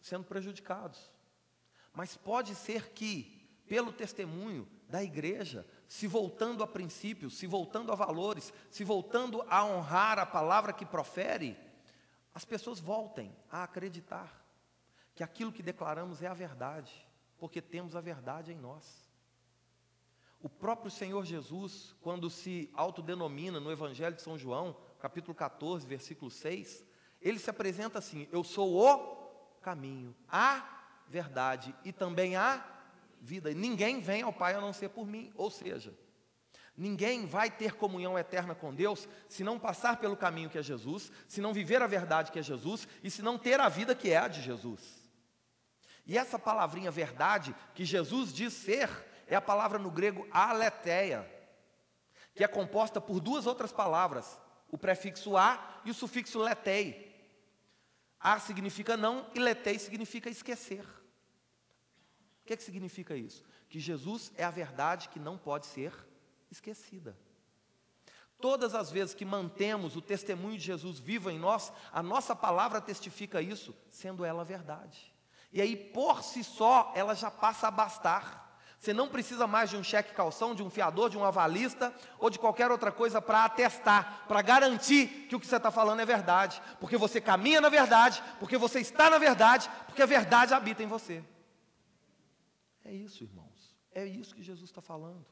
[0.00, 1.12] sendo prejudicados.
[1.92, 7.94] Mas pode ser que, pelo testemunho da igreja, se voltando a princípios, se voltando a
[7.94, 11.58] valores, se voltando a honrar a palavra que profere,
[12.34, 14.44] as pessoas voltem a acreditar
[15.14, 16.92] que aquilo que declaramos é a verdade,
[17.38, 19.08] porque temos a verdade em nós.
[20.42, 26.30] O próprio Senhor Jesus, quando se autodenomina no Evangelho de São João, capítulo 14, versículo
[26.30, 26.84] 6,
[27.22, 32.62] ele se apresenta assim: Eu sou o caminho, a verdade e também a
[33.20, 33.54] vida.
[33.54, 35.32] Ninguém vem ao Pai a não ser por mim.
[35.34, 35.96] Ou seja,
[36.76, 41.10] ninguém vai ter comunhão eterna com Deus se não passar pelo caminho que é Jesus,
[41.28, 44.10] se não viver a verdade que é Jesus e se não ter a vida que
[44.10, 45.04] é a de Jesus.
[46.06, 48.90] E essa palavrinha verdade que Jesus diz ser
[49.26, 51.30] é a palavra no grego aletheia,
[52.34, 57.14] que é composta por duas outras palavras, o prefixo a e o sufixo letei.
[58.20, 60.84] A significa não e letei significa esquecer.
[62.42, 63.44] O que, é que significa isso?
[63.68, 66.13] Que Jesus é a verdade que não pode ser esquecida.
[68.40, 72.80] Todas as vezes que mantemos o testemunho de Jesus vivo em nós, a nossa palavra
[72.80, 75.14] testifica isso, sendo ela verdade.
[75.52, 78.44] E aí, por si só, ela já passa a bastar.
[78.78, 82.28] Você não precisa mais de um cheque calção, de um fiador, de um avalista ou
[82.28, 86.04] de qualquer outra coisa para atestar, para garantir que o que você está falando é
[86.04, 86.60] verdade.
[86.78, 90.86] Porque você caminha na verdade, porque você está na verdade, porque a verdade habita em
[90.86, 91.24] você.
[92.84, 93.74] É isso, irmãos.
[93.90, 95.24] É isso que Jesus está falando.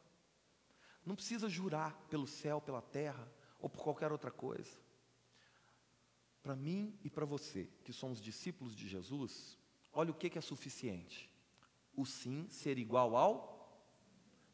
[1.04, 4.70] Não precisa jurar pelo céu, pela terra ou por qualquer outra coisa.
[6.42, 9.58] Para mim e para você, que somos discípulos de Jesus,
[9.92, 11.30] olha o que, que é suficiente:
[11.96, 13.52] o sim ser igual ao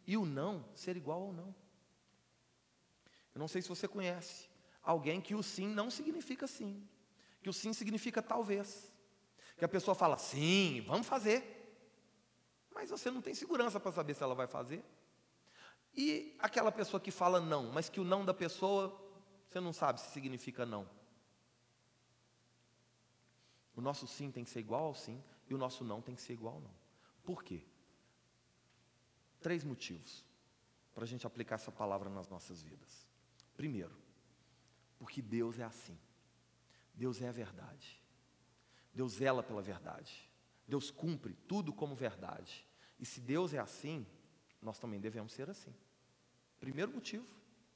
[0.06, 1.54] e o não ser igual ao não.
[3.34, 4.48] Eu não sei se você conhece
[4.82, 6.86] alguém que o sim não significa sim,
[7.42, 8.90] que o sim significa talvez.
[9.56, 11.42] Que a pessoa fala sim, vamos fazer,
[12.70, 14.84] mas você não tem segurança para saber se ela vai fazer.
[16.00, 18.96] E aquela pessoa que fala não, mas que o não da pessoa,
[19.48, 20.88] você não sabe se significa não.
[23.74, 26.22] O nosso sim tem que ser igual ao sim, e o nosso não tem que
[26.22, 26.74] ser igual ao não.
[27.24, 27.66] Por quê?
[29.40, 30.24] Três motivos
[30.94, 33.04] para a gente aplicar essa palavra nas nossas vidas.
[33.56, 33.96] Primeiro,
[35.00, 35.98] porque Deus é assim.
[36.94, 38.00] Deus é a verdade.
[38.94, 40.30] Deus zela pela verdade.
[40.64, 42.64] Deus cumpre tudo como verdade.
[43.00, 44.06] E se Deus é assim,
[44.62, 45.74] nós também devemos ser assim.
[46.58, 47.26] Primeiro motivo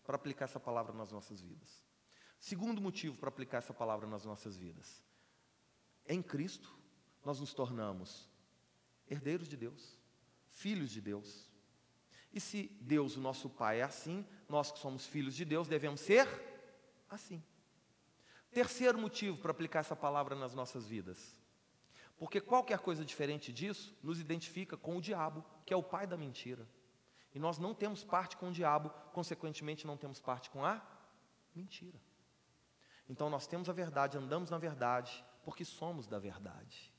[0.05, 1.85] para aplicar essa palavra nas nossas vidas.
[2.39, 5.03] Segundo motivo para aplicar essa palavra nas nossas vidas.
[6.07, 6.77] Em Cristo,
[7.25, 8.29] nós nos tornamos
[9.09, 9.97] herdeiros de Deus,
[10.49, 11.49] filhos de Deus.
[12.33, 16.01] E se Deus, o nosso Pai, é assim, nós que somos filhos de Deus devemos
[16.01, 16.27] ser
[17.09, 17.43] assim.
[18.51, 21.41] Terceiro motivo para aplicar essa palavra nas nossas vidas.
[22.17, 26.17] Porque qualquer coisa diferente disso nos identifica com o diabo, que é o pai da
[26.17, 26.69] mentira.
[27.35, 30.83] E nós não temos parte com o diabo, consequentemente, não temos parte com a
[31.55, 31.99] mentira.
[33.09, 36.93] Então nós temos a verdade, andamos na verdade, porque somos da verdade.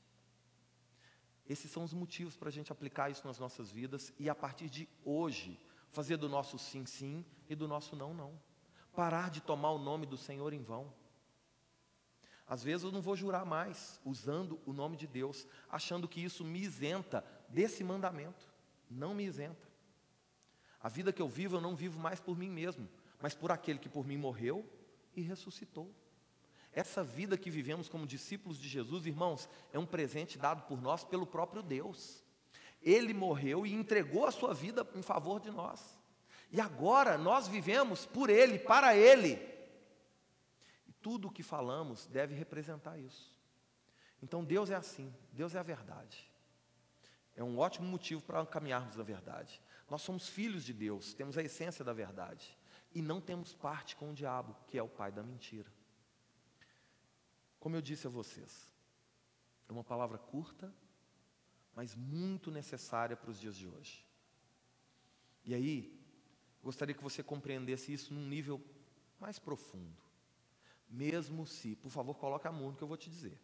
[1.47, 4.69] Esses são os motivos para a gente aplicar isso nas nossas vidas e a partir
[4.69, 5.59] de hoje,
[5.91, 8.39] fazer do nosso sim, sim e do nosso não, não.
[8.95, 10.93] Parar de tomar o nome do Senhor em vão.
[12.47, 16.43] Às vezes eu não vou jurar mais, usando o nome de Deus, achando que isso
[16.43, 18.53] me isenta desse mandamento.
[18.89, 19.72] Não me isenta.
[20.83, 22.89] A vida que eu vivo, eu não vivo mais por mim mesmo,
[23.21, 24.69] mas por aquele que por mim morreu
[25.15, 25.89] e ressuscitou.
[26.73, 31.05] Essa vida que vivemos como discípulos de Jesus, irmãos, é um presente dado por nós
[31.05, 32.21] pelo próprio Deus.
[32.81, 35.97] Ele morreu e entregou a sua vida em favor de nós.
[36.51, 39.35] E agora nós vivemos por Ele, para Ele.
[40.85, 43.33] E tudo o que falamos deve representar isso.
[44.21, 46.29] Então Deus é assim, Deus é a verdade.
[47.35, 49.61] É um ótimo motivo para caminharmos na verdade.
[49.93, 52.57] Nós somos filhos de Deus, temos a essência da verdade.
[52.95, 55.71] E não temos parte com o diabo, que é o pai da mentira.
[57.59, 58.71] Como eu disse a vocês,
[59.69, 60.73] é uma palavra curta,
[61.75, 64.03] mas muito necessária para os dias de hoje.
[65.45, 66.03] E aí,
[66.63, 68.59] gostaria que você compreendesse isso num nível
[69.19, 70.01] mais profundo.
[70.89, 73.39] Mesmo se, por favor, coloque a mão no que eu vou te dizer.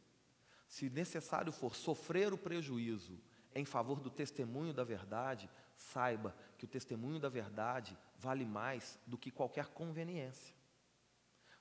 [0.67, 3.21] Se necessário for sofrer o prejuízo
[3.53, 9.17] em favor do testemunho da verdade, saiba que o testemunho da verdade vale mais do
[9.17, 10.55] que qualquer conveniência,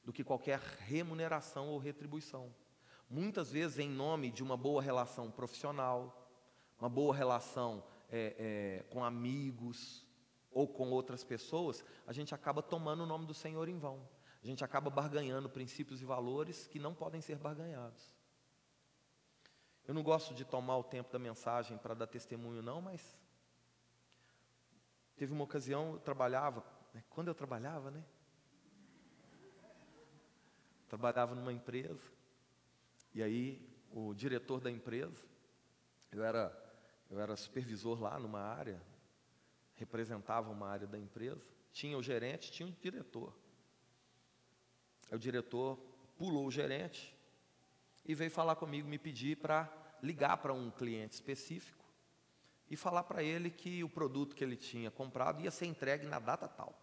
[0.04, 2.54] do que qualquer remuneração ou retribuição.
[3.08, 6.30] Muitas vezes, em nome de uma boa relação profissional,
[6.78, 10.06] uma boa relação é, é, com amigos
[10.50, 14.06] ou com outras pessoas, a gente acaba tomando o nome do Senhor em vão.
[14.42, 18.17] A gente acaba barganhando princípios e valores que não podem ser barganhados.
[19.88, 23.18] Eu não gosto de tomar o tempo da mensagem para dar testemunho, não, mas
[25.16, 28.04] teve uma ocasião, eu trabalhava, né, quando eu trabalhava, né?
[30.90, 32.12] Trabalhava numa empresa,
[33.14, 35.24] e aí o diretor da empresa,
[36.12, 36.54] eu era,
[37.10, 38.82] eu era supervisor lá numa área,
[39.74, 43.34] representava uma área da empresa, tinha o gerente, tinha o diretor.
[45.10, 45.78] Aí o diretor
[46.18, 47.16] pulou o gerente
[48.04, 51.84] e veio falar comigo, me pedir para ligar para um cliente específico
[52.70, 56.18] e falar para ele que o produto que ele tinha comprado ia ser entregue na
[56.18, 56.78] data tal.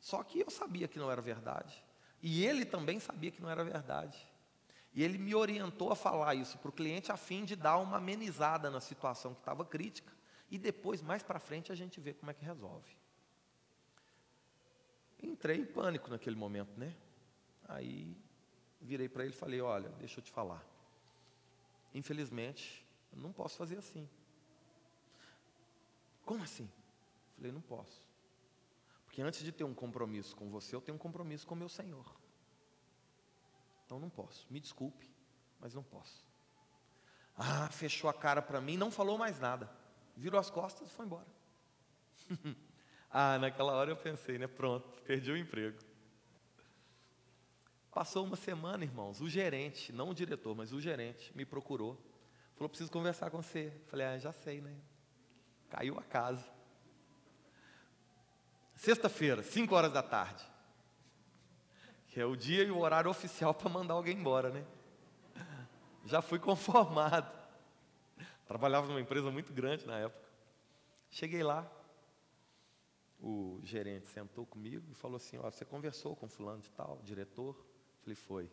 [0.00, 1.82] Só que eu sabia que não era verdade.
[2.22, 4.26] E ele também sabia que não era verdade.
[4.94, 7.96] E ele me orientou a falar isso para o cliente a fim de dar uma
[7.96, 10.12] amenizada na situação que estava crítica.
[10.50, 12.96] E depois, mais para frente, a gente vê como é que resolve.
[15.22, 16.94] Entrei em pânico naquele momento, né?
[17.66, 18.16] Aí
[18.80, 20.64] virei para ele e falei: Olha, deixa eu te falar.
[21.94, 24.08] Infelizmente, eu não posso fazer assim.
[26.24, 26.68] Como assim?
[27.36, 28.02] Falei, não posso.
[29.04, 31.68] Porque antes de ter um compromisso com você, eu tenho um compromisso com o meu
[31.68, 32.04] Senhor.
[33.86, 34.46] Então não posso.
[34.50, 35.08] Me desculpe,
[35.60, 36.24] mas não posso.
[37.36, 39.70] Ah, fechou a cara para mim, não falou mais nada.
[40.16, 41.26] Virou as costas e foi embora.
[43.10, 44.46] ah, naquela hora eu pensei, né?
[44.46, 45.78] Pronto, perdi o emprego.
[47.94, 51.96] Passou uma semana, irmãos, o gerente, não o diretor, mas o gerente, me procurou.
[52.56, 53.72] Falou, preciso conversar com você.
[53.86, 54.74] Falei, ah, já sei, né?
[55.70, 56.44] Caiu a casa.
[58.74, 60.44] Sexta-feira, 5 horas da tarde.
[62.08, 64.66] Que é o dia e o horário oficial para mandar alguém embora, né?
[66.04, 67.32] Já fui conformado.
[68.44, 70.28] Trabalhava numa empresa muito grande na época.
[71.10, 71.70] Cheguei lá,
[73.20, 77.73] o gerente sentou comigo e falou assim: Ó, você conversou com fulano de tal, diretor?
[78.04, 78.52] Falei, foi.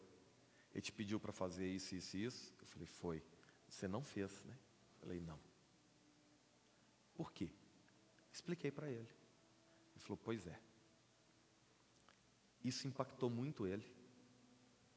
[0.74, 2.54] Ele te pediu para fazer isso, isso e isso?
[2.60, 3.24] Eu falei, foi.
[3.68, 4.58] Você não fez, né?
[5.00, 5.40] Falei, não.
[7.14, 7.52] Por quê?
[8.34, 9.10] Expliquei para ele.
[9.92, 10.60] Ele falou: Pois é.
[12.64, 13.86] Isso impactou muito ele.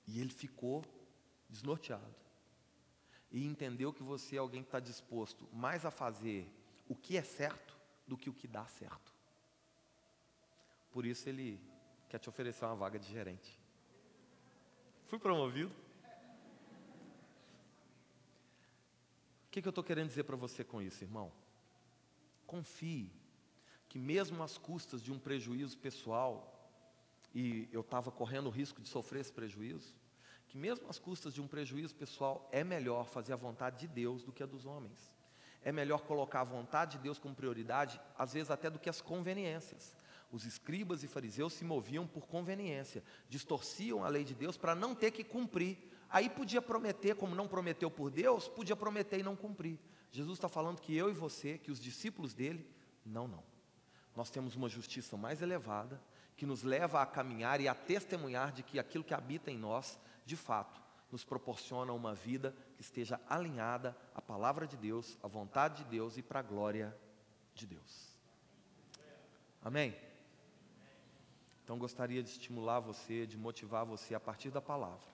[0.06, 0.84] E ele ficou
[1.48, 2.14] desnorteado.
[3.30, 6.50] E entendeu que você é alguém que está disposto mais a fazer
[6.88, 7.76] o que é certo
[8.06, 9.12] do que o que dá certo.
[10.90, 11.60] Por isso ele
[12.08, 13.58] quer te oferecer uma vaga de gerente.
[15.14, 15.70] Fui promovido.
[19.46, 21.30] O que, que eu estou querendo dizer para você com isso, irmão?
[22.44, 23.12] Confie
[23.88, 26.68] que, mesmo às custas de um prejuízo pessoal,
[27.32, 29.94] e eu estava correndo o risco de sofrer esse prejuízo,
[30.48, 34.24] que, mesmo às custas de um prejuízo pessoal, é melhor fazer a vontade de Deus
[34.24, 35.12] do que a dos homens.
[35.62, 39.00] É melhor colocar a vontade de Deus como prioridade, às vezes até do que as
[39.00, 39.94] conveniências.
[40.34, 44.92] Os escribas e fariseus se moviam por conveniência, distorciam a lei de Deus para não
[44.92, 45.78] ter que cumprir.
[46.10, 49.78] Aí podia prometer, como não prometeu por Deus, podia prometer e não cumprir.
[50.10, 52.68] Jesus está falando que eu e você, que os discípulos dele,
[53.06, 53.44] não, não.
[54.16, 56.02] Nós temos uma justiça mais elevada,
[56.36, 59.96] que nos leva a caminhar e a testemunhar de que aquilo que habita em nós,
[60.26, 60.82] de fato,
[61.12, 66.16] nos proporciona uma vida que esteja alinhada à palavra de Deus, à vontade de Deus
[66.16, 66.92] e para a glória
[67.54, 68.18] de Deus.
[69.62, 69.94] Amém?
[71.64, 75.08] Então gostaria de estimular você, de motivar você a partir da palavra,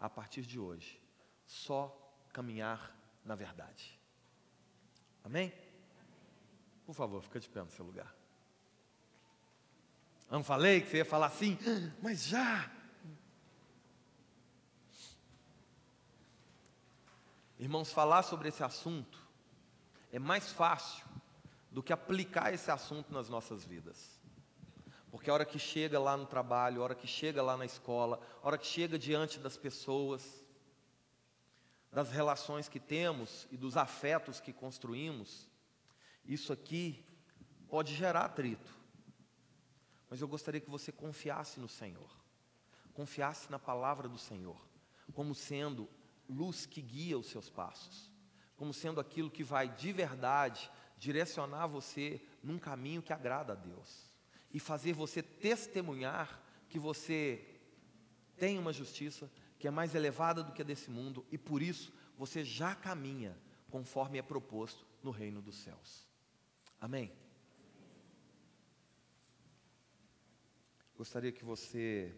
[0.00, 0.98] a partir de hoje,
[1.46, 1.94] só
[2.32, 4.00] caminhar na verdade.
[5.22, 5.52] Amém?
[6.86, 8.12] Por favor, fica de pé no seu lugar.
[10.30, 11.58] Não falei que você ia falar assim,
[12.02, 12.70] mas já.
[17.58, 19.22] Irmãos, falar sobre esse assunto
[20.10, 21.04] é mais fácil
[21.70, 24.21] do que aplicar esse assunto nas nossas vidas.
[25.12, 28.18] Porque a hora que chega lá no trabalho, a hora que chega lá na escola,
[28.42, 30.42] a hora que chega diante das pessoas,
[31.92, 35.46] das relações que temos e dos afetos que construímos,
[36.24, 37.04] isso aqui
[37.68, 38.74] pode gerar atrito.
[40.08, 42.10] Mas eu gostaria que você confiasse no Senhor,
[42.94, 44.66] confiasse na palavra do Senhor,
[45.12, 45.90] como sendo
[46.26, 48.10] luz que guia os seus passos,
[48.56, 54.10] como sendo aquilo que vai de verdade direcionar você num caminho que agrada a Deus
[54.52, 57.44] e fazer você testemunhar que você
[58.36, 61.92] tem uma justiça que é mais elevada do que a desse mundo e por isso
[62.16, 63.36] você já caminha
[63.70, 66.06] conforme é proposto no reino dos céus.
[66.80, 67.12] Amém?
[70.96, 72.14] Gostaria que você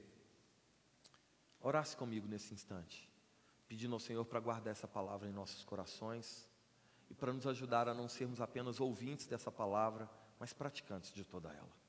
[1.61, 3.11] orasse comigo nesse instante,
[3.68, 6.49] pedindo ao Senhor para guardar essa palavra em nossos corações
[7.09, 11.53] e para nos ajudar a não sermos apenas ouvintes dessa palavra, mas praticantes de toda
[11.53, 11.84] ela.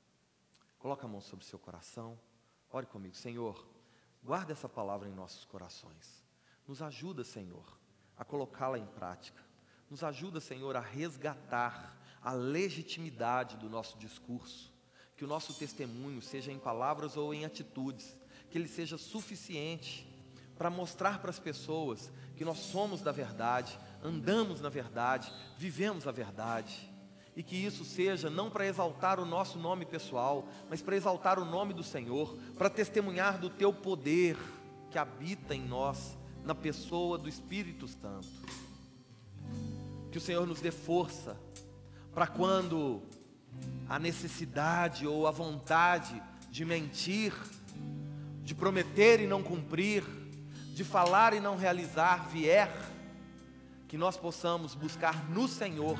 [0.86, 2.16] Coloque a mão sobre o seu coração,
[2.70, 3.66] ore comigo, Senhor,
[4.22, 6.24] guarda essa palavra em nossos corações.
[6.64, 7.76] Nos ajuda, Senhor,
[8.16, 9.42] a colocá-la em prática.
[9.90, 14.72] Nos ajuda, Senhor, a resgatar a legitimidade do nosso discurso
[15.16, 18.16] que o nosso testemunho, seja em palavras ou em atitudes,
[18.48, 20.06] que ele seja suficiente
[20.56, 26.12] para mostrar para as pessoas que nós somos da verdade, andamos na verdade, vivemos a
[26.12, 26.88] verdade.
[27.36, 31.44] E que isso seja não para exaltar o nosso nome pessoal, mas para exaltar o
[31.44, 34.38] nome do Senhor, para testemunhar do teu poder
[34.90, 38.26] que habita em nós, na pessoa do Espírito Santo.
[40.10, 41.36] Que o Senhor nos dê força
[42.14, 43.02] para quando
[43.86, 47.34] a necessidade ou a vontade de mentir,
[48.42, 50.02] de prometer e não cumprir,
[50.72, 52.72] de falar e não realizar vier,
[53.86, 55.98] que nós possamos buscar no Senhor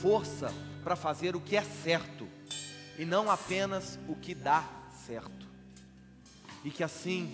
[0.00, 0.50] força
[0.88, 2.26] para fazer o que é certo
[2.98, 4.66] e não apenas o que dá
[5.04, 5.46] certo.
[6.64, 7.30] E que assim,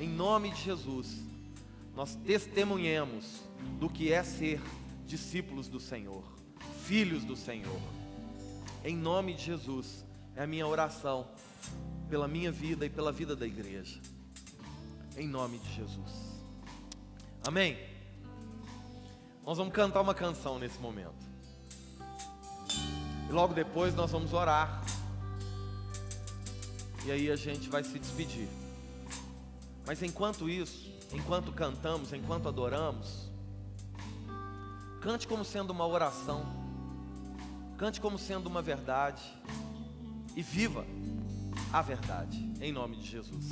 [0.00, 1.22] em nome de Jesus,
[1.94, 3.44] nós testemunhemos
[3.78, 4.60] do que é ser
[5.06, 6.24] discípulos do Senhor,
[6.84, 7.80] filhos do Senhor
[8.84, 11.28] em nome de Jesus, é a minha oração
[12.08, 14.00] pela minha vida e pela vida da igreja.
[15.16, 16.42] Em nome de Jesus.
[17.46, 17.78] Amém?
[19.46, 21.29] Nós vamos cantar uma canção nesse momento.
[23.28, 24.82] E logo depois nós vamos orar.
[27.04, 28.48] E aí a gente vai se despedir.
[29.86, 33.30] Mas enquanto isso, enquanto cantamos, enquanto adoramos,
[35.00, 36.60] cante como sendo uma oração
[37.80, 39.22] Cante como sendo uma verdade
[40.36, 40.84] e viva
[41.72, 43.48] a verdade, em nome de Jesus.